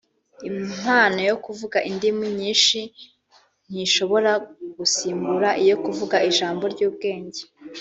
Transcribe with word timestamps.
Impano 0.49 1.19
yo 1.29 1.35
kuvuga 1.45 1.77
indimi 1.89 2.25
nyinshi 2.39 2.79
ntishobora 3.69 4.31
gusimbura 4.77 5.49
iyo 5.63 5.75
kuvuga 5.83 6.15
ijambo 6.29 6.63
ry’ubwenge 6.73 7.41